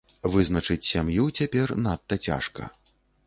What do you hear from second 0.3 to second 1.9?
Вызначыць сям'ю цяпер